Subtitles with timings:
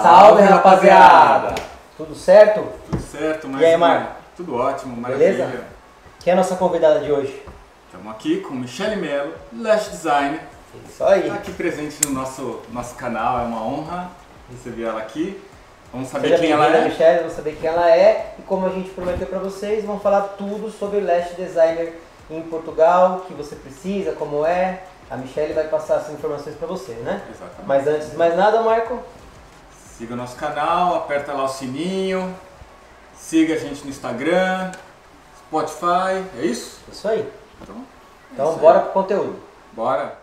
[0.00, 1.54] Salve, rapaziada!
[1.96, 2.66] Tudo certo?
[2.90, 4.14] Tudo certo, mas E aí, Marco?
[4.34, 5.44] tudo ótimo, maravilha.
[5.46, 5.64] Beleza?
[6.20, 7.42] Quem é a nossa convidada de hoje?
[7.86, 10.40] Estamos aqui com Michele Mello, Lash Designer,
[10.88, 11.22] Isso aí.
[11.22, 14.10] está aqui presente no nosso, nosso canal, é uma honra
[14.50, 15.38] receber ela aqui.
[15.92, 16.84] Vamos saber Seja quem ela é.
[16.84, 20.22] Michelle, vamos saber quem ela é e como a gente prometeu para vocês, vamos falar
[20.38, 21.92] tudo sobre Lash Designer
[22.30, 24.84] em Portugal, o que você precisa, como é.
[25.10, 27.20] A Michelle vai passar essas informações para você, né?
[27.28, 27.66] Exatamente.
[27.66, 28.98] Mas antes de mais nada, Marco,
[30.02, 32.34] Siga o nosso canal, aperta lá o sininho,
[33.14, 34.72] siga a gente no Instagram,
[35.38, 36.80] Spotify, é isso?
[36.90, 37.32] isso aí.
[37.62, 38.60] Então, é Então isso aí.
[38.60, 39.40] bora pro conteúdo.
[39.72, 40.18] Bora!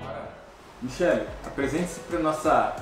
[0.00, 0.28] Bora.
[0.80, 2.76] Michele, apresente-se para nossa,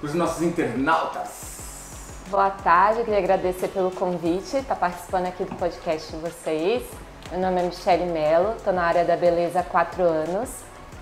[0.00, 2.20] os nossos internautas.
[2.30, 6.84] Boa tarde, queria agradecer pelo convite, estar participando aqui do podcast de vocês.
[7.30, 10.48] Meu nome é Michele Mello, estou na área da beleza há quatro anos.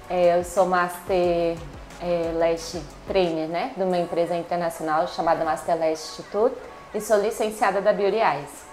[0.08, 1.58] É, eu sou Master
[2.00, 6.56] é, Lash Trainer, né, de uma empresa internacional chamada Master Lash Institute
[6.94, 8.64] e sou licenciada da Beauty Eyes.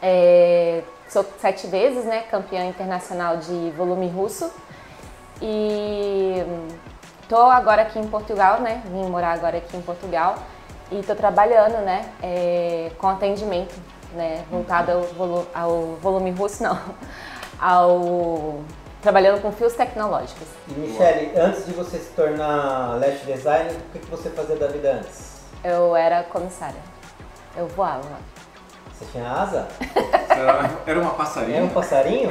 [0.00, 4.48] É, sou sete vezes, né, campeã internacional de volume russo
[5.42, 6.36] e
[7.28, 8.80] tô agora aqui em Portugal, né?
[8.86, 10.36] Vim morar agora aqui em Portugal
[10.92, 12.08] e tô trabalhando, né?
[12.22, 13.74] é, com atendimento,
[14.14, 14.44] né?
[14.50, 15.70] Voltado ao, volu ao
[16.02, 16.78] volume russo, não,
[17.60, 18.60] ao
[19.02, 20.46] trabalhando com fios tecnológicos.
[20.68, 24.66] E Michelle, antes de você se tornar Lash Designer, o que que você fazia da
[24.66, 25.40] vida antes?
[25.64, 26.80] Eu era comissária,
[27.56, 28.02] eu voava.
[28.98, 29.66] Você tinha asa?
[30.28, 31.70] Era- Era uma Era um passarinha?
[31.70, 32.30] passarinho?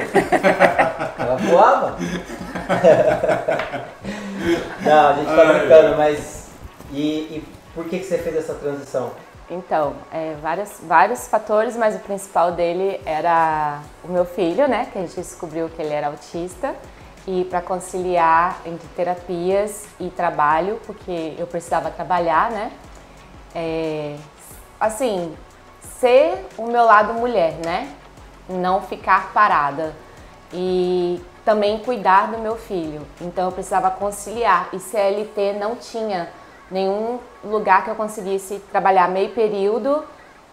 [1.17, 1.97] Ela voava?
[4.81, 6.49] Não, a gente tá brincando, mas.
[6.91, 7.43] E, e
[7.73, 9.11] por que, que você fez essa transição?
[9.49, 14.87] Então, é, vários, vários fatores, mas o principal dele era o meu filho, né?
[14.91, 16.75] Que a gente descobriu que ele era autista.
[17.27, 22.71] E para conciliar entre terapias e trabalho, porque eu precisava trabalhar, né?
[23.55, 24.15] É,
[24.79, 25.35] assim,
[25.99, 27.91] ser o meu lado mulher, né?
[28.47, 29.95] Não ficar parada.
[30.53, 33.01] E também cuidar do meu filho.
[33.19, 34.69] Então eu precisava conciliar.
[34.73, 36.29] E CLT não tinha
[36.71, 40.03] nenhum lugar que eu conseguisse trabalhar meio período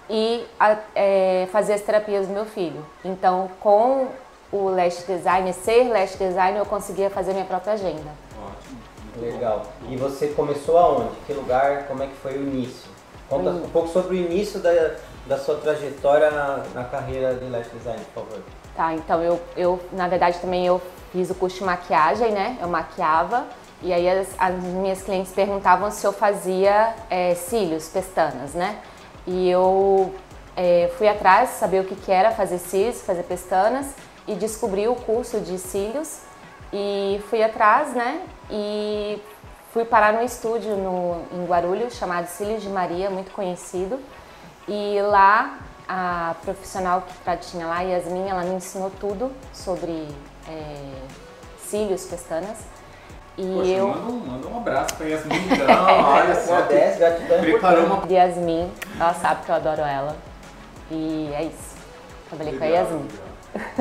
[0.09, 2.85] e a- é, fazer as terapias do meu filho.
[3.05, 4.07] Então, com
[4.53, 8.11] o Lash Design, ser Lash Design, eu conseguia fazer minha própria agenda.
[8.41, 8.79] Ótimo.
[9.21, 9.63] Legal.
[9.89, 11.11] E você começou aonde?
[11.27, 11.85] Que lugar?
[11.89, 12.89] Como é que foi o início?
[13.29, 14.71] Conta um pouco sobre o início da,
[15.27, 18.43] da sua trajetória na, na carreira de Lash Design, por favor.
[18.77, 22.57] Tá, então eu, eu, na verdade, também eu fiz o curso de maquiagem, né?
[22.61, 23.45] Eu maquiava.
[23.83, 28.79] E aí as, as minhas clientes perguntavam se eu fazia é, cílios, pestanas, né?
[29.27, 30.15] E eu
[30.57, 33.87] é, fui atrás, saber o que, que era fazer cílios, fazer pestanas
[34.27, 36.21] e descobri o curso de cílios
[36.73, 38.23] e fui atrás, né?
[38.51, 39.21] E
[39.73, 44.01] fui parar no estúdio no, em Guarulhos chamado Cílios de Maria, muito conhecido.
[44.67, 45.59] E lá
[45.89, 50.09] a profissional que tinha lá, Yasmin, ela me ensinou tudo sobre
[50.49, 50.93] é,
[51.69, 52.59] cílios, pestanas.
[53.39, 55.67] E Poxa, eu, manda, um, manda um abraço pra Yasmin então,
[56.09, 56.63] olha só.
[57.41, 60.17] Preparou uma Yasmin, ela sabe que eu adoro ela.
[60.91, 61.77] E é isso.
[62.29, 63.03] Trabalhei com a Legal, Yasmin.
[63.09, 63.27] legal.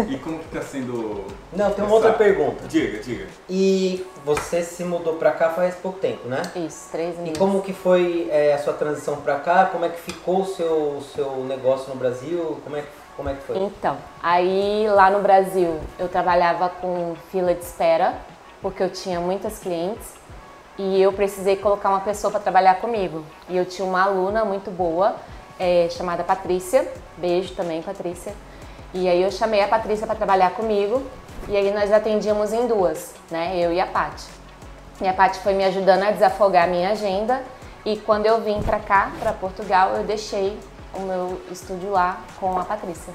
[0.10, 1.26] E como que tá sendo.
[1.54, 2.66] Não, tem uma essa- outra pergunta.
[2.68, 3.28] Diga, diga.
[3.50, 6.42] E você se mudou pra cá faz pouco tempo, né?
[6.56, 7.38] Isso, três E meses.
[7.38, 9.66] como que foi é, a sua transição pra cá?
[9.72, 12.58] Como é que ficou o seu, seu negócio no Brasil?
[12.64, 12.88] Como é, que-
[13.18, 13.58] como é que foi?
[13.58, 18.14] Então, aí lá no Brasil eu trabalhava com fila de espera,
[18.66, 20.16] porque eu tinha muitas clientes
[20.76, 23.24] e eu precisei colocar uma pessoa para trabalhar comigo.
[23.48, 25.18] E eu tinha uma aluna muito boa,
[25.60, 28.34] eh, chamada Patrícia, beijo também, Patrícia.
[28.92, 31.04] E aí eu chamei a Patrícia para trabalhar comigo
[31.48, 33.56] e aí nós atendíamos em duas, né?
[33.56, 34.26] Eu e a Paty.
[35.00, 37.44] E a Paty foi me ajudando a desafogar a minha agenda
[37.86, 40.58] e quando eu vim para cá, para Portugal, eu deixei
[40.92, 43.14] o meu estúdio lá com a Patrícia.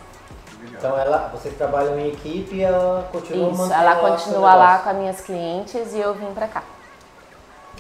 [0.65, 4.91] Então ela, vocês trabalham em equipe e ela continua Isso, mantendo ela continua lá com
[4.91, 6.63] as minhas clientes e eu vim pra cá.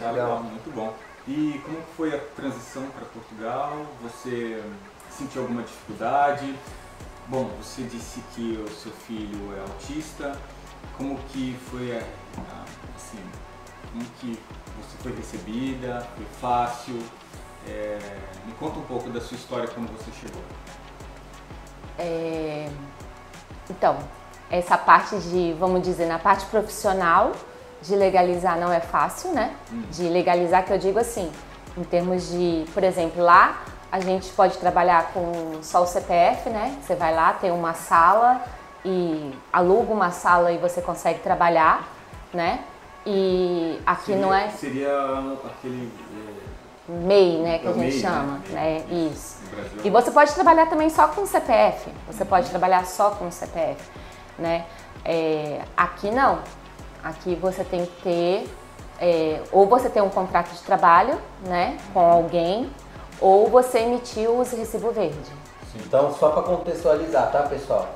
[0.02, 0.12] Ah, Legal.
[0.14, 0.92] legal, muito bom.
[1.28, 3.76] E como foi a transição para Portugal?
[4.02, 4.62] Você
[5.10, 6.54] sentiu alguma dificuldade?
[7.28, 10.32] Bom, você disse que o seu filho é autista.
[10.96, 11.96] Como que foi,
[12.96, 13.22] assim,
[13.92, 14.38] como que
[14.78, 16.06] você foi recebida?
[16.16, 16.98] Foi fácil?
[17.68, 17.98] É,
[18.46, 20.42] me conta um pouco da sua história quando você chegou.
[22.00, 22.68] É,
[23.68, 23.98] Então,
[24.50, 27.32] essa parte de, vamos dizer, na parte profissional,
[27.82, 29.54] de legalizar não é fácil, né?
[29.92, 31.30] De legalizar, que eu digo assim,
[31.76, 33.62] em termos de, por exemplo, lá
[33.92, 36.76] a gente pode trabalhar com só o CPF, né?
[36.82, 38.40] Você vai lá, tem uma sala
[38.84, 41.88] e aluga uma sala e você consegue trabalhar.
[42.32, 42.60] né?
[43.06, 44.92] E aqui seria, não é Seria
[45.44, 45.90] aquele.
[46.90, 48.84] É, MEI, né, que É a gente MEI, chama, né?
[48.88, 49.08] né?
[49.12, 49.38] Isso.
[49.84, 51.90] E você pode trabalhar também só com CPF.
[52.06, 53.80] Você pode trabalhar só com CPF,
[54.38, 54.64] né?
[55.04, 56.40] É, aqui não.
[57.02, 58.48] Aqui você tem que ter
[59.00, 62.70] é, ou você tem um contrato de trabalho, né, com alguém,
[63.18, 65.16] ou você emitiu os recibo verde.
[65.74, 67.88] Então, só para contextualizar, tá, pessoal?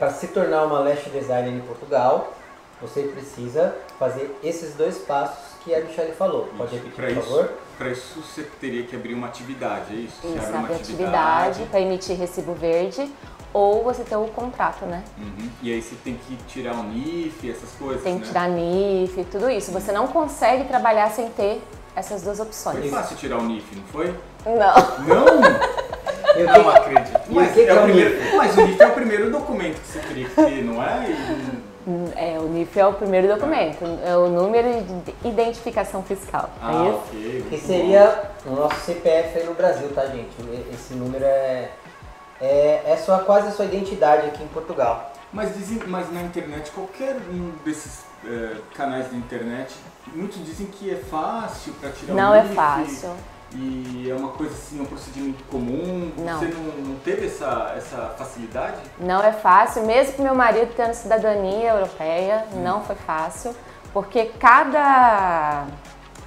[0.00, 2.32] para se tornar uma lash designer em Portugal,
[2.80, 6.48] você precisa fazer esses dois passos que a Michelle falou.
[6.58, 7.52] Pode repetir, por isso- favor?
[7.76, 10.14] Para isso você teria que abrir uma atividade, é isso?
[10.22, 13.10] Você Isso, abre uma abre atividade para emitir recibo verde,
[13.52, 15.02] ou você tem o contrato, né?
[15.18, 15.48] Uhum.
[15.62, 18.20] E aí você tem que tirar o NIF, essas coisas, Tem né?
[18.20, 19.72] que tirar NIF, tudo isso.
[19.72, 21.62] Você não consegue trabalhar sem ter
[21.96, 22.90] essas duas Foi opções.
[22.90, 24.14] fácil tirar o NIF, não foi?
[24.44, 25.06] Não.
[25.06, 25.74] Não!
[26.36, 27.20] E o Não acredito.
[27.30, 29.80] Mas, que que é é o o primeiro, mas o NIF é o primeiro documento
[29.80, 31.08] que você teria que ter, não é?
[31.08, 31.73] E-
[32.16, 36.48] É, o NIF é o primeiro documento, é o número de identificação fiscal.
[36.62, 36.98] Ah, é isso?
[36.98, 37.46] ok.
[37.50, 40.34] Que seria o nosso CPF aí no Brasil, tá, gente?
[40.72, 41.70] Esse número é,
[42.40, 45.12] é, é só, quase a sua identidade aqui em Portugal.
[45.32, 49.74] Mas, dizem, mas na internet, qualquer um desses eh, canais da internet,
[50.14, 52.54] muitos dizem que é fácil para tirar Não o é NIF.
[52.54, 53.10] fácil.
[53.54, 56.12] E é uma coisa assim, um procedimento comum.
[56.18, 56.38] Não.
[56.38, 58.78] Você não, não teve essa, essa facilidade?
[58.98, 63.54] Não é fácil, mesmo que meu marido tendo cidadania europeia, não foi fácil,
[63.92, 65.66] porque cada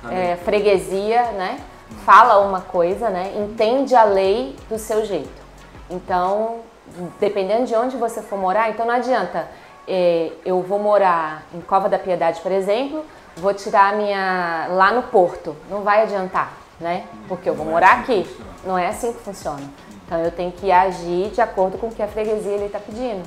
[0.10, 1.60] é, freguesia, né,
[2.06, 5.46] fala uma coisa, né, entende a lei do seu jeito.
[5.90, 6.62] Então,
[7.20, 9.48] dependendo de onde você for morar, então não adianta
[9.88, 13.06] é, eu vou morar em Cova da Piedade, por exemplo,
[13.38, 17.06] vou tirar a minha lá no Porto, não vai adiantar, né?
[17.28, 18.26] Porque eu vou morar aqui.
[18.66, 19.64] Não é assim que funciona.
[20.06, 23.24] Então eu tenho que agir de acordo com o que a freguesia ele está pedindo.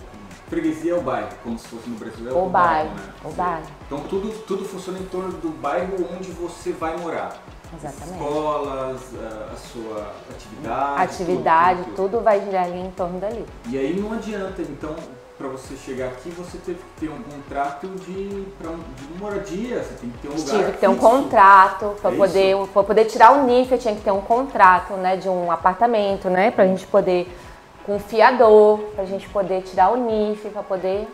[0.49, 2.29] Freguesia é o bairro, como se fosse no Brasil.
[2.29, 3.13] É O bairro, né?
[3.25, 3.67] o bairro.
[3.87, 7.37] Então tudo, tudo funciona em torno do bairro onde você vai morar.
[7.77, 8.19] Exatamente.
[8.19, 11.03] Escolas, a, a sua atividade.
[11.03, 13.47] Atividade, tudo, tudo vai girar ali em torno dali.
[13.69, 14.97] E aí não adianta, então,
[15.41, 19.95] para você chegar aqui, você teve que ter um contrato de, pra, de moradia, você
[19.95, 23.05] tem que ter um lugar Tive que ter um contrato para É poder, para poder
[23.07, 26.67] tirar o NIF, eu tinha que ter um contrato, né, de um apartamento, né, pra
[26.67, 27.27] gente poder
[27.87, 31.09] com fiador, pra gente poder tirar o NIF, para poder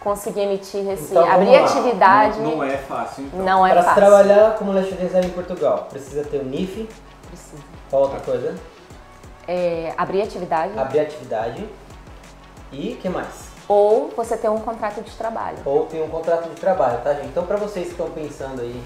[0.00, 1.64] conseguir emitir recibo, Então, abrir lá.
[1.64, 2.40] atividade.
[2.40, 3.38] Não, não é fácil, então.
[3.38, 4.02] Não é Para se fácil.
[4.02, 6.88] trabalhar como designer em Portugal, precisa ter o NIF,
[7.28, 7.62] Precisa.
[7.88, 8.56] qual outra coisa?
[9.46, 11.68] É, abrir atividade Abrir atividade
[12.72, 13.54] e que mais?
[13.68, 15.58] ou você ter um contrato de trabalho.
[15.64, 17.28] Ou tem um contrato de trabalho, tá gente?
[17.28, 18.82] Então para vocês que estão pensando aí,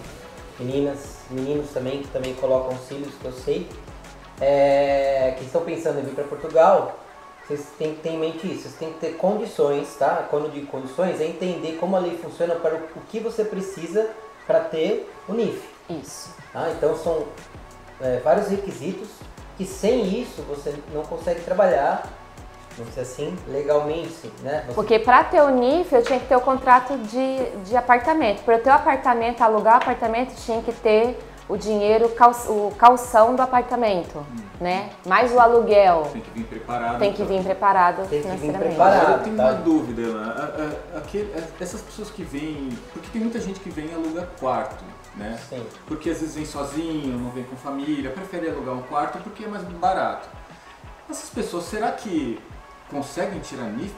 [0.58, 3.68] meninas, meninos também, que também colocam cílios, que eu sei,
[4.40, 6.96] é, que estão pensando em vir para Portugal,
[7.46, 10.26] vocês têm que ter em mente isso, vocês têm que ter condições, tá?
[10.30, 13.44] Quando eu digo condições, é entender como a lei funciona para o, o que você
[13.44, 14.10] precisa
[14.46, 15.60] para ter o NIF.
[15.88, 16.34] Isso.
[16.52, 16.70] Tá?
[16.70, 17.24] Então são
[18.00, 19.08] é, vários requisitos
[19.56, 22.06] que sem isso você não consegue trabalhar,
[22.78, 24.64] vamos dizer assim, legalmente, né?
[24.66, 28.42] Você- Porque para ter o NIF eu tinha que ter o contrato de, de apartamento.
[28.44, 32.74] Para eu ter o apartamento, alugar o apartamento, tinha que ter o dinheiro, cal- o
[32.76, 34.24] calção do apartamento,
[34.60, 34.90] né?
[35.06, 36.08] Mais o aluguel.
[36.12, 36.98] Tem que vir preparado.
[36.98, 37.36] Tem que então.
[37.36, 38.68] vir preparado Tem que vir financeiramente.
[38.76, 39.12] preparado.
[39.12, 39.42] Eu tenho tá?
[39.44, 40.34] uma dúvida, Elan.
[40.36, 41.02] A-
[41.60, 42.68] essas pessoas que vêm.
[42.92, 44.84] Porque tem muita gente que vem e aluga quarto,
[45.16, 45.38] né?
[45.48, 45.64] Sim.
[45.86, 49.48] Porque às vezes vem sozinho, não vem com família, prefere alugar um quarto porque é
[49.48, 50.28] mais barato.
[51.08, 52.38] Essas pessoas, será que
[52.90, 53.94] conseguem tirar NIF?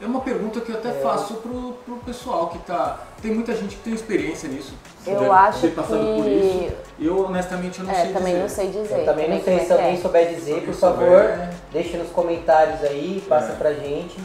[0.00, 0.92] É uma pergunta que eu até É.
[1.02, 3.00] faço pro, pro pessoal que tá.
[3.20, 4.72] Tem muita gente que tem experiência nisso.
[5.06, 6.74] Eu deve acho ter passado por que- isso.
[6.98, 8.40] Eu honestamente eu não É, sei também dizer.
[8.40, 8.98] não sei dizer.
[9.00, 9.96] Eu também não sei como é se que alguém é.
[10.00, 11.50] souber dizer, alguém por favor, souber.
[11.72, 13.56] deixe nos comentários aí, passa É.
[13.56, 14.18] pra gente.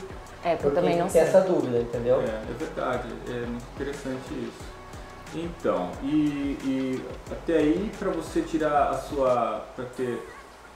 [0.46, 1.22] É, porque eu também não tem sei.
[1.22, 2.22] essa dúvida, entendeu?
[2.22, 4.76] É, é verdade, é muito interessante isso.
[5.36, 10.26] Então, e, e até aí para você tirar a sua, para ter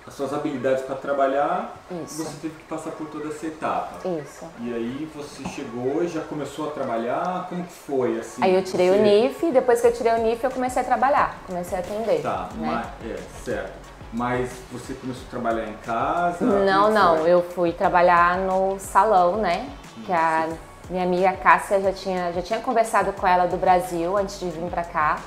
[0.10, 2.24] as suas habilidades para trabalhar, Isso.
[2.24, 4.08] você teve que passar por toda essa etapa.
[4.08, 4.44] Isso.
[4.60, 8.44] E aí você chegou e já começou a trabalhar, como que foi assim?
[8.44, 10.86] Aí eu tirei Você- o NIF, depois que eu tirei o NIF eu comecei a
[10.86, 12.24] trabalhar, comecei a atender.
[12.24, 12.68] Tá, né?
[13.02, 13.90] mas, é, certo.
[14.12, 16.44] Mas você começou a trabalhar em casa?
[16.44, 17.30] Não, não, foi?
[17.30, 19.70] eu fui trabalhar no salão, né?
[20.08, 20.50] Que a
[20.90, 24.72] minha amiga Cássia já tinha, já tinha conversado com ela do Brasil antes de vir
[24.72, 25.20] pra cá.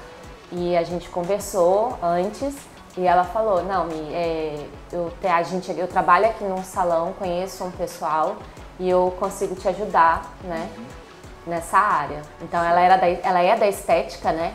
[0.51, 2.57] E a gente conversou antes
[2.97, 7.65] e ela falou, não, é, eu, te- a gente, eu trabalho aqui num salão, conheço
[7.65, 8.37] um pessoal
[8.79, 10.69] e eu consigo te ajudar, né?
[11.47, 12.23] Nessa área.
[12.41, 14.55] Então ela, era da, ela é da estética, né?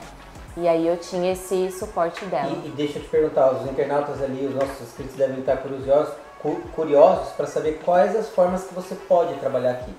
[0.55, 2.47] E aí eu tinha esse suporte dela.
[2.63, 6.13] E, e deixa eu te perguntar, os internautas ali, os nossos inscritos devem estar curiosos,
[6.41, 9.93] cu- curiosos para saber quais as formas que você pode trabalhar aqui.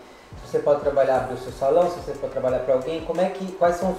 [0.44, 3.20] Se você pode trabalhar abrir o seu salão, se você pode trabalhar para alguém, como
[3.20, 3.98] é que quais são os,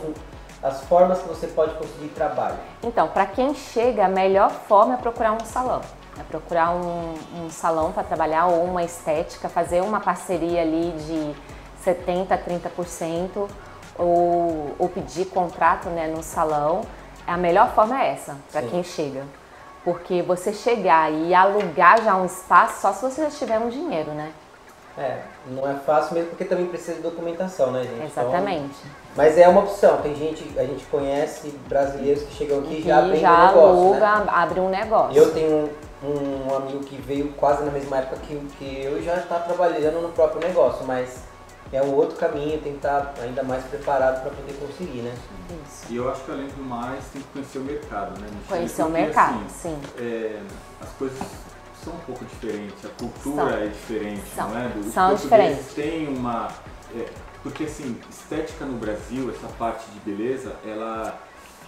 [0.62, 2.58] as formas que você pode conseguir trabalho?
[2.84, 5.82] Então, para quem chega, a melhor forma é procurar um salão.
[6.20, 11.36] É procurar um, um salão para trabalhar ou uma estética, fazer uma parceria ali de
[11.90, 13.48] 70% a 30%
[13.98, 16.82] ou, ou pedir contrato né, no salão.
[17.26, 19.24] A melhor forma é essa, para quem chega.
[19.84, 24.12] Porque você chegar e alugar já um espaço só se você já tiver um dinheiro,
[24.12, 24.34] né?
[25.00, 28.06] É, não é fácil mesmo porque também precisa de documentação, né, gente?
[28.06, 28.66] Exatamente.
[28.66, 30.02] Então, mas é uma opção.
[30.02, 33.70] Tem gente, a gente conhece brasileiros que chegam aqui e já abrem já um negócio,
[33.70, 34.26] aluga, né?
[34.28, 35.18] abre um negócio.
[35.18, 35.70] Eu tenho
[36.04, 39.40] um, um amigo que veio quase na mesma época que, que eu e já está
[39.40, 41.24] trabalhando no próprio negócio, mas
[41.72, 45.14] é um outro caminho, tem que estar ainda mais preparado para poder conseguir, né?
[45.66, 45.86] Isso.
[45.90, 48.28] E eu acho que além do mais tem que conhecer o mercado, né?
[48.50, 49.82] Conhecer o mercado, assim, sim.
[49.98, 50.40] é,
[50.82, 51.20] as coisas
[51.90, 53.60] são um pouco diferentes, a cultura São.
[53.60, 54.50] é diferente, São.
[54.50, 54.72] não é?
[54.80, 55.74] Os São diferentes.
[55.74, 56.50] têm uma...
[56.96, 57.06] é,
[57.42, 61.20] porque assim, estética no Brasil, essa parte de beleza, ela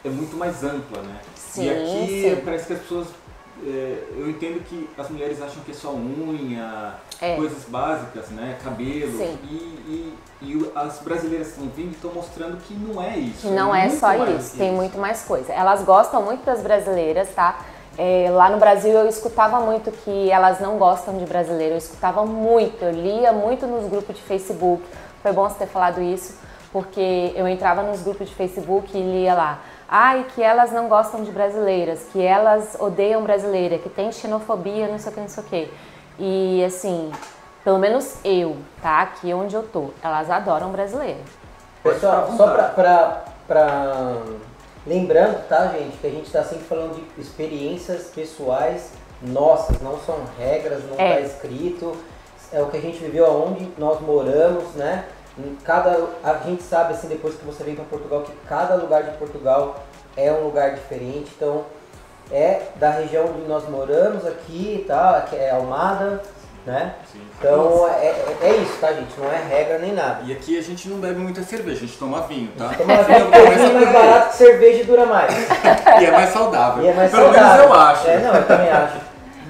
[0.04, 1.20] é muito mais ampla, né?
[1.36, 2.42] Sim, e aqui sim.
[2.44, 3.08] parece que as pessoas...
[3.66, 7.36] é, eu entendo que as mulheres acham que é só unha, É.
[7.36, 8.58] coisas básicas, né?
[8.64, 9.18] Cabelo.
[9.18, 9.38] Sim.
[9.44, 13.48] E, e, e as brasileiras que estão vindo e estão mostrando que não é isso.
[13.48, 15.54] Que não é muito só isso, tem muito mais coisa.
[15.54, 17.60] Elas gostam muito das brasileiras, tá?
[17.98, 22.26] É, lá no Brasil eu escutava muito que elas não gostam de brasileiro, eu escutava
[22.26, 24.82] muito, eu lia muito nos grupos de Facebook.
[25.22, 26.40] Foi bom você ter falado isso,
[26.72, 29.60] porque eu entrava nos grupos de Facebook e lia lá.
[29.88, 34.98] Ai, que elas não gostam de brasileiras, que elas odeiam brasileira, que tem xenofobia, não
[34.98, 35.74] sei o que, não sei o que.
[36.18, 37.12] E assim,
[37.64, 39.02] pelo menos eu, tá?
[39.02, 41.20] Aqui onde eu tô, elas adoram brasileiro.
[41.84, 44.16] Pessoal, só pra, pra, pra-
[44.86, 50.18] Lembrando, tá, gente, que a gente tá sempre falando de experiências pessoais nossas, não são
[50.40, 51.16] regras, não É.
[51.16, 51.96] tá escrito.
[52.52, 55.06] É o que a gente viveu aonde nós moramos, né?
[55.38, 59.04] Em Cada, a gente sabe, assim, depois que você vem para Portugal, que cada lugar
[59.04, 59.84] de Portugal
[60.18, 61.32] é um lugar diferente.
[61.38, 61.64] Então,
[62.32, 65.26] é da região onde nós moramos aqui, tá?
[65.30, 66.22] Que é Almada,
[66.66, 66.94] né?
[67.12, 67.22] Sim.
[67.40, 69.20] Então, é, é, é isso, tá, gente?
[69.20, 70.22] Não é regra nem nada.
[70.26, 72.70] E aqui a gente não bebe muita cerveja, a gente toma vinho, tá?
[72.78, 75.34] Toma vinho, porque vinho é mais barato que cerveja e dura mais.
[76.02, 76.84] E é mais saudável.
[76.84, 77.58] E é mais Pelo saudável.
[77.58, 78.08] menos eu acho.
[78.08, 78.98] É, não, eu também acho.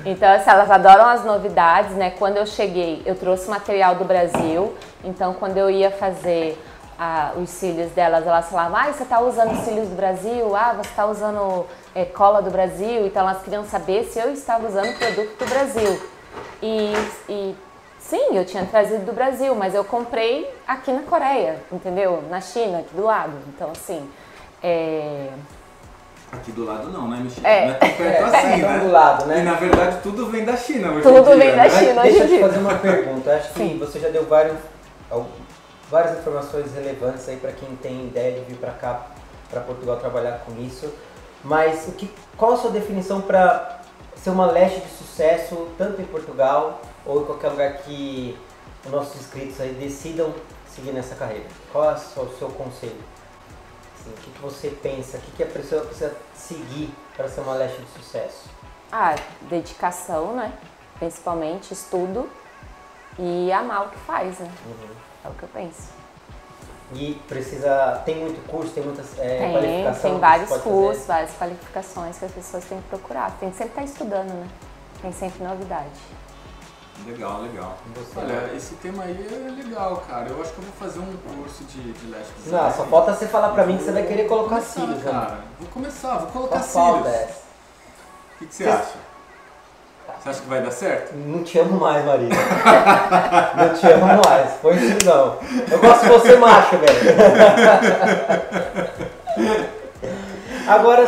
[0.05, 2.11] Então, assim, elas adoram as novidades, né?
[2.17, 4.73] Quando eu cheguei, eu trouxe material do Brasil.
[5.03, 6.57] Então, quando eu ia fazer
[6.97, 10.55] ah, os cílios delas, elas falavam, ah, você tá usando cílios do Brasil?
[10.55, 13.05] Ah, você tá usando eh, cola do Brasil?
[13.05, 16.01] Então, elas queriam saber se eu estava usando produto do Brasil.
[16.61, 16.93] E,
[17.29, 17.55] e
[17.99, 22.23] sim, eu tinha trazido do Brasil, mas eu comprei aqui na Coreia, entendeu?
[22.29, 23.33] Na China, aqui do lado.
[23.47, 24.09] Então, assim,
[24.63, 25.29] é...
[26.31, 27.45] Aqui do lado não, né, Michelle?
[27.45, 27.65] É.
[27.65, 28.79] Não é tão perto É, assim, então né?
[28.79, 29.39] do lado, né?
[29.39, 31.69] E na verdade tudo vem da China hoje Tudo dia, vem da né?
[31.69, 32.01] China.
[32.01, 33.29] Hoje deixa em eu te fazer uma pergunta.
[33.29, 33.77] Eu Acho que Sim.
[33.77, 34.57] você já deu vários,
[35.89, 39.07] várias informações relevantes aí para quem tem ideia de vir para cá,
[39.49, 40.93] para Portugal trabalhar com isso.
[41.43, 43.80] Mas o que, qual a sua definição para
[44.23, 48.37] ser uma leste de sucesso, tanto em Portugal ou em qualquer lugar que
[48.85, 50.33] os nossos inscritos aí decidam
[50.67, 51.45] seguir nessa carreira?
[51.71, 53.03] Qual é o seu, conselho?
[53.99, 55.17] Assim, o que, que você pensa?
[55.17, 58.49] O que, que a pessoa precisa seguir para ser uma leste de sucesso?
[58.91, 59.15] Ah,
[59.49, 60.53] dedicação, né?
[60.99, 62.29] Principalmente estudo
[63.17, 64.51] e amar o que faz, né?
[65.25, 66.00] É o que eu penso.
[66.93, 68.01] E precisa.
[68.05, 71.07] Tem muito curso, tem muitas é, tem, qualificação tem vários cursos, fazer.
[71.07, 73.31] várias qualificações que as pessoas têm que procurar.
[73.39, 74.47] Tem que sempre estar estudando, né?
[75.01, 75.89] Tem sempre novidade.
[77.07, 77.77] Legal, legal.
[77.95, 78.53] Você, Olha, né?
[78.55, 80.29] esse tema aí é legal, cara.
[80.29, 82.67] Eu acho que eu vou fazer um curso de, de leste design.
[82.67, 85.11] Não, só falta você falar pra mim que você vai querer colocar começar, cílios, né?
[85.11, 85.39] cara.
[85.59, 87.23] Vou começar, vou colocar Só falta cílios.
[87.23, 87.41] essa.
[88.35, 89.10] O que, que você acha?
[90.21, 91.15] Você acha que vai dar certo?
[91.15, 92.29] Não te amo mais, Maria.
[93.57, 94.51] não te amo mais.
[94.61, 95.37] Põe isso não.
[95.71, 96.99] Eu gosto de você macho, velho.
[100.67, 101.03] Agora,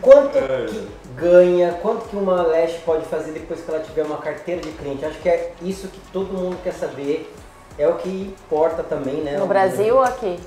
[0.00, 0.66] quanto É.
[0.68, 4.70] que ganha, quanto que uma Lash pode fazer depois que ela tiver uma carteira de
[4.70, 5.04] cliente?
[5.04, 7.34] Acho que é isso que todo mundo quer saber.
[7.78, 9.36] É o que importa também, né?
[9.38, 10.38] No Brasil ou aqui?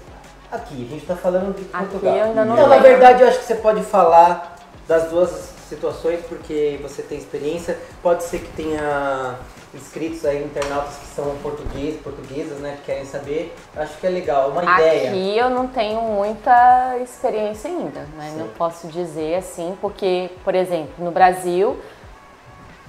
[0.52, 2.16] Aqui, a gente tá falando de Aqui Portugal.
[2.16, 4.56] eu ainda não Então, na verdade, eu acho que você pode falar
[4.88, 7.77] das duas situações, porque você tem experiência.
[8.01, 9.38] Pode ser que tenha
[9.74, 13.55] inscritos aí, internautas que são portugueses, portuguesas, né, que querem saber.
[13.75, 15.10] Acho que é legal, uma ideia.
[15.10, 18.29] Aqui eu não tenho muita experiência ainda, né?
[18.32, 18.38] Sim.
[18.38, 21.79] Não posso dizer assim, porque, por exemplo, no Brasil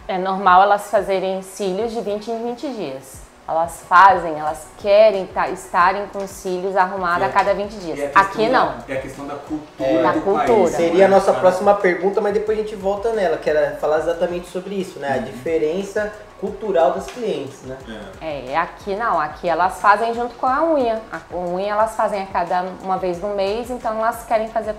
[0.07, 3.24] é normal elas fazerem cílios de 20 em 20 dias.
[3.47, 7.27] Elas fazem, elas querem estarem com os cílios arrumados É.
[7.27, 8.17] a cada 20 E dias.
[8.17, 8.75] a Aqui da- não.
[8.89, 10.47] É a questão da cultura É, da do cultura.
[10.47, 10.71] país.
[10.71, 11.15] Seria a né?
[11.15, 14.99] nossa próxima pergunta, mas depois a gente volta nela, que era falar exatamente sobre isso,
[14.99, 15.13] né?
[15.13, 15.23] A Uhum.
[15.25, 16.11] diferença
[16.41, 17.77] cultural das clientes, né?
[18.21, 18.53] É.
[18.53, 21.01] É, aqui não, aqui elas fazem junto com a unha.
[21.13, 24.75] A unha elas fazem a cada uma vez no mês, então elas querem fazer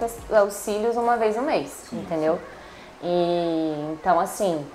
[0.45, 2.39] os cílios uma vez no mês, Sim, entendeu?
[3.03, 4.65] E então assim,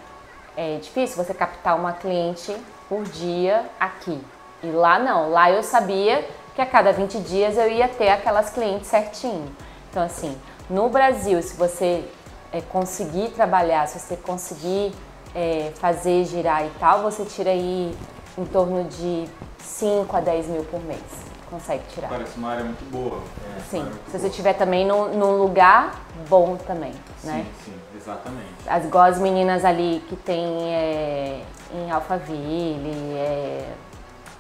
[0.57, 2.57] é difícil você captar uma cliente
[2.91, 4.21] por dia aqui.
[4.63, 8.51] E lá não, lá eu sabia que a cada 20 dias eu ia ter aquelas
[8.51, 9.49] clientes certinho.
[9.89, 10.37] Então assim,
[10.69, 12.05] no Brasil, se você
[12.53, 14.93] é, conseguir trabalhar, se você conseguir
[15.35, 17.97] é, fazer girar e tal, você tira aí
[18.37, 19.25] em torno de
[19.61, 21.01] 5 a 10 mil por mês.
[21.49, 22.09] Consegue tirar.
[22.09, 23.21] Parece uma área muito boa.
[23.57, 24.31] É, Sim, área muito se você boa.
[24.31, 26.93] estiver também num, num lugar bom também,
[27.25, 27.47] né?
[27.65, 28.55] Sim, sim, exatamente.
[28.67, 31.43] As, igual as meninas ali que tem é,
[31.75, 33.73] em Alphaville, é,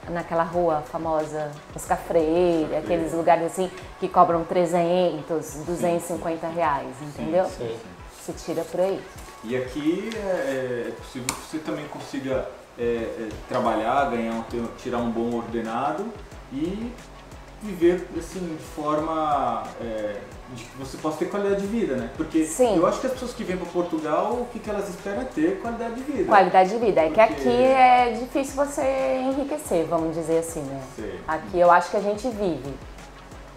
[0.08, 7.44] naquela rua famosa, Oscar Freire, aqueles lugares assim que cobram 300, 250 reais, entendeu?
[7.44, 8.34] Sim, sim, sim.
[8.34, 9.00] Você tira por aí.
[9.44, 12.48] E aqui é, é possível que você também consiga
[12.78, 14.44] é, é, trabalhar, ganhar um,
[14.76, 16.06] tirar um bom ordenado
[16.52, 16.92] e
[17.62, 20.20] viver assim de forma é,
[20.54, 22.11] de que você possa ter qualidade de vida, né?
[22.16, 22.76] Porque Sim.
[22.76, 25.25] eu acho que as pessoas que vêm para Portugal, o que, que elas esperam é
[25.25, 26.25] ter qualidade de vida.
[26.25, 27.00] Qualidade de vida.
[27.00, 28.83] É que aqui é difícil você
[29.28, 30.80] enriquecer, vamos dizer assim, né?
[30.97, 31.21] Sei.
[31.28, 32.75] Aqui eu acho que a gente vive.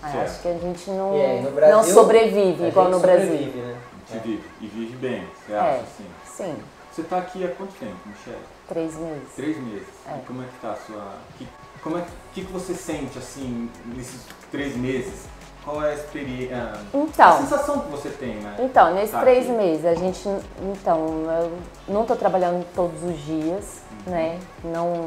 [0.01, 0.17] Certo.
[0.17, 3.27] acho que a gente não, aí, no Brasil, não sobrevive a igual gente no Brasil.
[3.29, 3.75] sobrevive, né?
[4.05, 5.57] Você vive e vive bem, você É.
[5.59, 6.05] acha assim?
[6.25, 6.55] Sim,
[6.91, 8.43] Você está aqui há quanto tempo, Michelle?
[8.67, 9.27] três meses.
[9.35, 9.87] Três meses.
[10.07, 10.17] É.
[10.17, 11.13] E como é que tá a sua.
[11.37, 11.47] Que,
[11.81, 14.21] como é que, que, que você sente assim nesses
[14.51, 15.25] três meses?
[15.63, 16.57] Qual é a experiência?
[16.57, 18.55] A Então, sensação que você tem, né?
[18.59, 19.55] então nesses Tá três aqui.
[19.57, 20.27] meses a gente,
[20.61, 21.07] então,
[21.39, 24.11] eu não estou trabalhando todos os dias, Uhum.
[24.13, 24.39] né?
[24.63, 25.05] Não,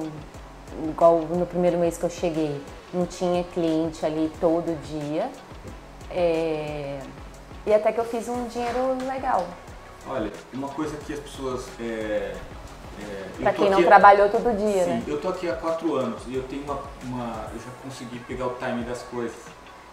[0.89, 2.61] igual no primeiro mês que eu cheguei,
[2.93, 5.31] não tinha cliente ali todo dia.
[6.11, 7.01] É,
[7.67, 9.45] e até que eu fiz um dinheiro legal.
[10.09, 11.67] Olha, uma coisa que as pessoas.
[11.81, 12.35] É,
[13.03, 15.03] é, Pra quem não aqui- trabalhou todo dia, Sim, né?
[15.07, 18.47] eu tô aqui há quatro anos e eu tenho uma, uma- Eu já consegui pegar
[18.47, 19.37] o time das coisas.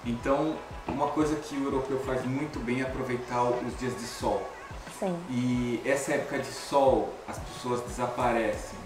[0.06, 0.56] Então,
[0.88, 4.48] uma coisa que o europeu faz muito bem é aproveitar os dias de sol.
[5.00, 5.18] Sim.
[5.30, 8.78] E essa época de sol, as pessoas desaparecem.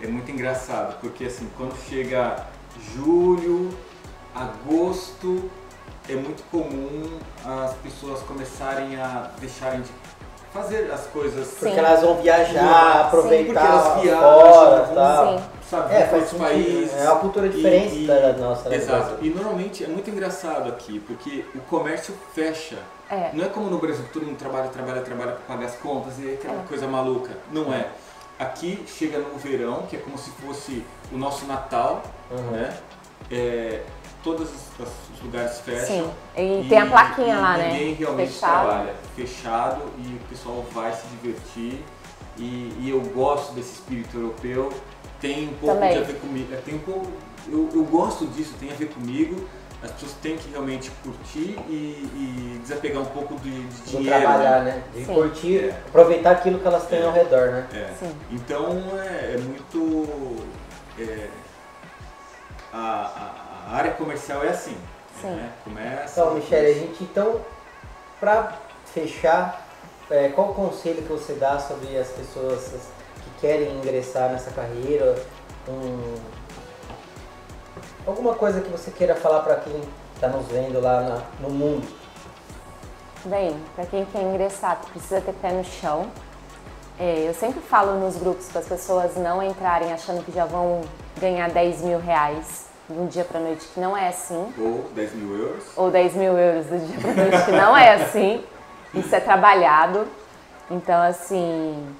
[0.00, 2.46] É muito engraçado, porque assim, quando chega
[2.94, 3.76] julho,
[4.34, 5.50] agosto,
[6.08, 9.90] é muito comum as pessoas começarem a deixarem de
[10.54, 11.46] fazer as coisas.
[11.48, 11.56] Sim.
[11.58, 14.86] Porque elas vão viajar, Sim, aproveitar porque elas viajam, fora.
[15.38, 15.44] Sim.
[15.68, 16.38] Sabe, É, faz sentido.
[16.38, 16.94] países.
[16.96, 18.98] É uma cultura E- diferente e- da nossa, né, do Exato.
[19.06, 19.18] Brasil.
[19.22, 22.76] E normalmente é muito engraçado aqui, porque o comércio fecha.
[23.10, 23.30] É.
[23.32, 26.30] Não é como no Brasil todo mundo trabalha, trabalha, trabalha para pagar as contas e
[26.30, 26.64] é aquela É.
[26.68, 27.30] coisa maluca.
[27.50, 27.86] Não é.
[28.38, 32.50] Aqui chega no verão, que é como se fosse o nosso Natal, Uhum.
[32.50, 32.72] né?
[33.30, 33.80] É,
[34.24, 35.86] todos os, lugares fecham.
[35.86, 36.10] Sim.
[36.36, 37.72] E, tem a plaquinha e lá, né?
[37.72, 38.66] Ninguém realmente Fechado.
[38.66, 38.94] trabalha.
[39.14, 41.84] Fechado e o pessoal vai se divertir.
[42.36, 44.72] E, e eu gosto desse espírito europeu.
[45.20, 45.92] Tem um pouco Também.
[45.92, 46.52] de a ver comigo.
[46.52, 47.06] é, Tem um pouco,
[47.48, 49.46] eu, eu gosto disso, tem a ver comigo.
[49.82, 54.20] As pessoas têm que realmente curtir e, e desapegar um pouco de, de Do dinheiro.
[54.20, 54.72] trabalhar, né?
[54.72, 54.82] né?
[54.94, 55.14] De Sim.
[55.14, 55.70] curtir, É.
[55.88, 57.04] aproveitar aquilo que elas têm É.
[57.04, 57.66] ao redor, né?
[57.72, 57.92] É.
[57.98, 58.14] Sim.
[58.30, 58.66] Então
[58.98, 60.36] é, é muito.
[60.98, 61.28] é,
[62.72, 64.76] a, a- a área comercial é assim.
[65.20, 65.28] Sim.
[65.30, 65.50] Né?
[65.64, 66.20] Começa.
[66.20, 67.40] Então, Michele, a gente então,
[68.20, 68.52] pra
[68.86, 69.66] fechar,
[70.10, 72.64] é, qual o conselho que você dá sobre as pessoas
[73.22, 75.14] que querem ingressar nessa carreira?
[75.68, 76.14] Um,
[78.06, 79.80] alguma coisa que você queira falar para quem
[80.14, 81.86] está nos vendo lá na- no mundo?
[83.24, 86.10] Bem, para quem quer ingressar, precisa ter pé no chão.
[86.98, 90.82] É, eu sempre falo nos grupos para as pessoas não entrarem achando que já vão
[91.18, 94.52] ganhar 10 mil reais de um dia para noite, que não é assim.
[94.58, 95.64] Ou 10 mil euros.
[95.76, 98.44] Ou 10 mil euros do dia para noite, que não é assim.
[98.94, 100.06] Isso é trabalhado.
[100.70, 101.96] Então, assim,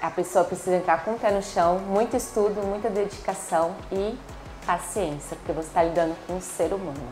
[0.00, 4.18] a pessoa precisa entrar com o pé no chão, muito estudo, muita dedicação e
[4.64, 7.08] paciência, porque você está lidando com um ser humano.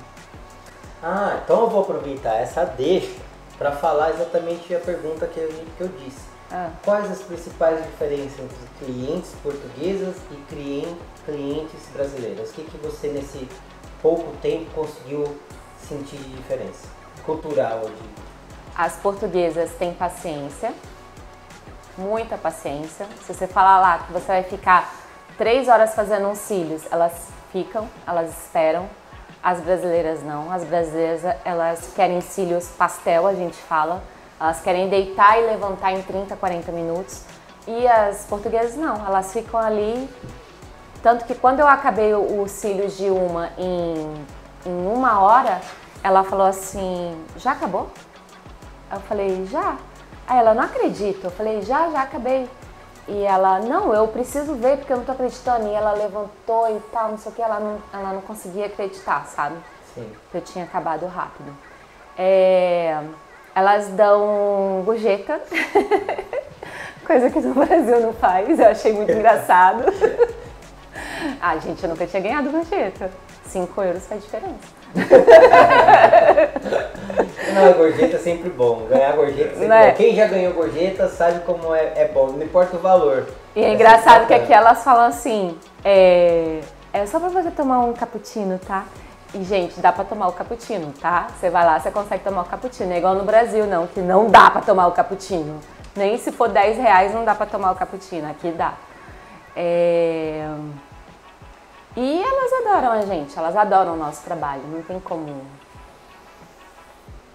[1.02, 3.20] Ah, então eu vou aproveitar essa deixa
[3.56, 6.37] para falar exatamente a pergunta que eu, que eu disse.
[6.50, 6.70] Ah.
[6.84, 12.50] Quais as principais diferenças entre clientes portuguesas e clien- clientes brasileiras?
[12.50, 13.48] O que, que você nesse
[14.00, 15.36] pouco tempo conseguiu
[15.86, 16.88] sentir de diferença?
[17.24, 18.28] Cultural, digo.
[18.74, 20.72] As portuguesas têm paciência,
[21.96, 23.06] muita paciência.
[23.26, 24.90] Se você falar lá que você vai ficar
[25.36, 27.12] três horas fazendo uns cílios, elas
[27.52, 28.88] ficam, elas esperam.
[29.42, 30.50] As brasileiras não.
[30.50, 34.02] As brasileiras elas querem cílios pastel, a gente fala.
[34.40, 37.22] Elas querem deitar e levantar em 30, 40 minutos.
[37.66, 40.08] E as portuguesas não, elas ficam ali
[41.02, 44.26] Tanto que quando eu acabei os cílios de uma em,
[44.66, 45.60] em uma hora,
[46.02, 47.88] ela falou assim, já acabou?
[48.90, 49.76] Eu falei, já.
[50.26, 51.24] Aí ela, não acredito.
[51.24, 52.50] Eu falei, já, já acabei.
[53.06, 55.68] E ela, não, eu preciso ver porque eu não tô acreditando.
[55.68, 59.24] E ela levantou e tal, não sei o que, ela não, ela não conseguia acreditar,
[59.26, 59.56] sabe?
[59.94, 60.10] Sim.
[60.30, 61.54] Que eu tinha acabado rápido.
[62.18, 63.00] É,
[63.58, 65.40] elas dão gorjeta,
[67.04, 69.84] coisa que no Brasil não faz, eu achei muito engraçado.
[71.42, 73.10] ah, gente, eu nunca tinha ganhado gorjeta.
[73.46, 74.78] 5 euros faz diferença.
[77.54, 78.86] Não, gorjeta é sempre bom.
[78.90, 79.90] Ganhar gorjeta é sempre Né?
[79.90, 79.96] bom.
[79.96, 83.26] Quem já ganhou gorjeta sabe como é, é bom, não importa o valor.
[83.56, 86.60] E é É engraçado que aqui elas falam assim, é,
[86.92, 88.84] é só pra você tomar um cappuccino, tá?
[89.34, 91.28] E, gente, dá pra tomar o cappuccino, tá?
[91.38, 92.92] Você vai lá, você consegue tomar o cappuccino.
[92.92, 95.60] É igual no Brasil, não, que não dá pra tomar o cappuccino.
[95.94, 98.30] Nem se for 10 reais não dá pra tomar o cappuccino.
[98.30, 98.74] Aqui dá.
[99.54, 100.48] É,
[101.96, 104.62] E elas adoram a gente, elas adoram o nosso trabalho.
[104.68, 105.42] Não tem como...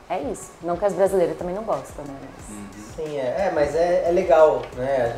[0.09, 0.51] É isso.
[0.61, 2.15] Não que as brasileiras também não gostam, né?
[2.21, 2.85] Mas...
[2.95, 5.15] Sim, é, é mas é, é legal, né?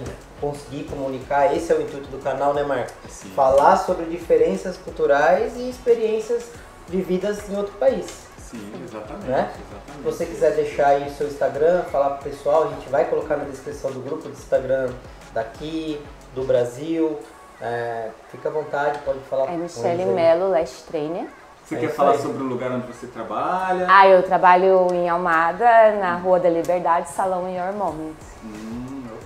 [0.51, 2.91] Conseguir comunicar, esse é o intuito do canal, né, Marco?
[3.09, 3.29] Sim.
[3.35, 6.51] Falar sobre diferenças culturais e experiências
[6.87, 8.05] vividas em outro país.
[8.37, 9.25] Sim, exatamente.
[9.25, 9.51] Né?
[9.51, 9.97] exatamente.
[9.97, 13.37] Se você quiser deixar aí o seu Instagram, falar pro pessoal, a gente vai colocar
[13.37, 14.91] na descrição do grupo do Instagram
[15.33, 15.99] daqui,
[16.35, 17.17] do Brasil.
[17.59, 20.05] É, fica à vontade, pode falar É com Michele.
[20.05, 21.25] Mello, Last Trainer.
[21.65, 22.21] Você É quer falar aí.
[22.21, 23.87] sobre o lugar onde você trabalha?
[23.89, 25.65] Ah, eu trabalho em Almada,
[25.99, 28.13] na Rua da Liberdade, Salão Your Moment.
[28.43, 28.84] Hum,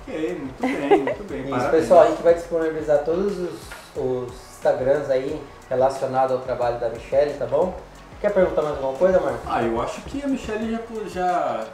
[0.10, 1.42] ok, muito bem, muito bem.
[1.42, 1.82] Isso, Parabéns.
[1.82, 3.60] pessoal, a gente vai disponibilizar todos os,
[3.96, 7.78] os Instagrams aí relacionados ao trabalho da Michelle, tá bom?
[8.20, 9.40] Quer perguntar mais alguma coisa, Marco?
[9.48, 11.66] Ah, eu acho que a Michelle já, já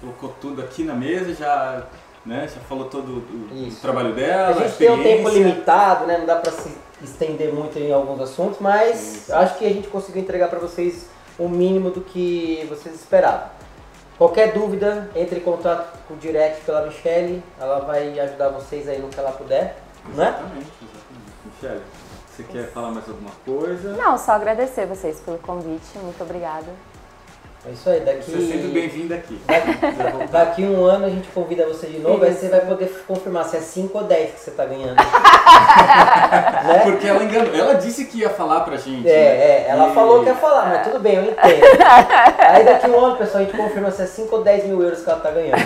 [0.00, 1.86] colocou tudo aqui na mesa, já,
[2.24, 6.18] né, já falou todo o, trabalho dela, A gente tem um tempo limitado, né?
[6.18, 6.70] Não dá pra se
[7.02, 11.48] estender muito em alguns assuntos, mas acho que a gente conseguiu entregar pra vocês o
[11.48, 13.59] mínimo do que vocês esperavam.
[14.20, 18.98] Qualquer dúvida, entre em contato com o direct pela Michelle, ela vai ajudar vocês aí
[18.98, 19.78] no que ela puder,
[20.08, 20.28] né?
[20.28, 21.32] Exatamente, exatamente.
[21.46, 21.82] Michelle,
[22.28, 23.96] você quer falar mais alguma coisa?
[23.96, 26.66] Não, só agradecer vocês pelo convite, muito obrigada.
[27.66, 28.22] É isso aí, daqui.
[28.30, 29.38] Você é sempre bem-vinda aqui.
[29.46, 29.78] Daqui,
[30.32, 33.58] daqui um ano a gente convida você de novo, aí você vai poder confirmar se
[33.58, 34.96] é 5 ou 10 que você tá ganhando.
[36.64, 36.80] né?
[36.84, 39.02] Porque ela enganou, ela disse que ia falar pra gente.
[39.04, 39.10] né?
[39.10, 41.62] É, é, ela E- falou que ia falar, mas tudo bem, eu entendo.
[42.48, 45.02] Aí daqui um ano, pessoal, a gente confirma se é 5 ou 10 mil euros
[45.02, 45.60] que ela tá ganhando.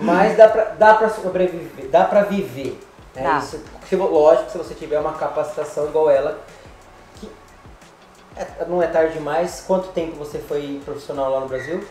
[0.00, 2.78] mas dá pra, dá pra sobreviver, dá pra viver.
[3.16, 3.38] É Dá.
[3.38, 3.60] isso.
[3.88, 6.63] Se vo- lógico, se você tiver uma capacitação igual ela, é-
[8.68, 9.64] não é tarde demais.
[9.66, 11.84] Quanto tempo você foi profissional lá no Brasil?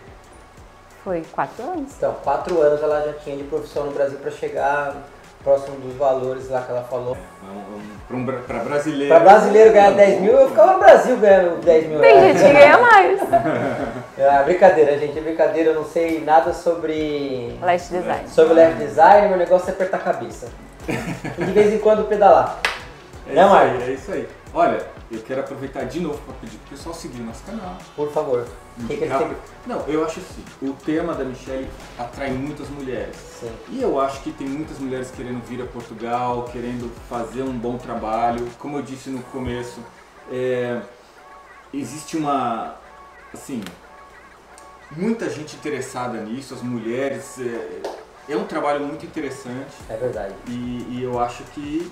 [1.03, 1.91] Foi quatro anos.
[1.97, 4.95] Então, quatro anos ela já tinha de profissão no Brasil pra chegar
[5.43, 7.17] próximo dos valores lá que ela falou.
[7.41, 9.07] Vamos Pra, um, pra brasileiro.
[9.07, 12.53] Pra brasileiro ganhar 10 mil, eu ficava no Brasil ganhando 10 mil Tem gente que
[12.53, 13.19] ganha mais.
[14.15, 18.29] Ah, brincadeira, gente, é brincadeira, eu não sei nada sobre, Last Design.
[18.29, 20.47] sobre left design, meu negócio é apertar a cabeça.
[20.87, 22.59] E de vez em quando pedalar.
[23.27, 24.27] É Né, aí, é isso aí.
[24.55, 27.75] Olha, eu quero aproveitar de novo para pedir pro pessoal seguir o nosso canal.
[27.95, 28.47] Por favor.
[28.87, 29.35] Que, que que...
[29.65, 33.15] Não, eu acho assim, o tema da Michelle atrai muitas mulheres.
[33.39, 33.51] Sim.
[33.69, 37.77] E eu acho que tem muitas mulheres querendo vir a Portugal, querendo fazer um bom
[37.77, 38.47] trabalho.
[38.59, 39.79] Como eu disse no começo,
[40.31, 40.79] é,
[41.73, 42.75] existe uma,
[43.33, 43.63] assim,
[44.91, 47.39] muita gente interessada nisso, as mulheres.
[47.39, 47.81] É,
[48.29, 50.33] é um trabalho muito interessante É verdade.
[50.47, 51.91] e, e eu acho que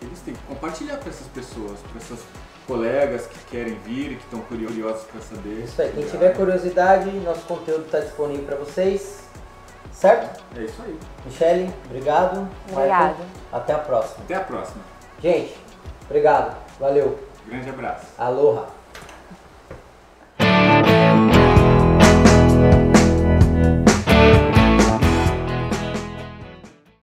[0.00, 2.20] eles têm que compartilhar para essas pessoas, para essas
[2.66, 5.64] colegas que querem vir e que estão curiosos para saber.
[5.64, 9.26] Isso aí, quem tiver curiosidade, nosso conteúdo está disponível para vocês.
[9.92, 10.44] Certo?
[10.56, 10.98] É isso aí.
[11.24, 12.48] Michele, obrigado.
[12.70, 13.04] Obrigada.
[13.04, 13.22] Marco,
[13.52, 14.24] até a próxima.
[14.24, 14.82] Até a próxima.
[15.20, 15.56] Gente,
[16.04, 16.56] obrigado.
[16.78, 17.18] Valeu.
[17.46, 18.06] Grande abraço.
[18.16, 18.77] Aloha.